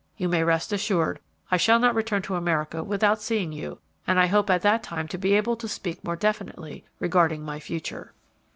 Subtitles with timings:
[0.17, 1.19] You may rest assured
[1.51, 3.77] I shall not return to America without seeing you,
[4.07, 7.59] and I hope at that time to be able to speak more definitely regarding my
[7.59, 8.11] future."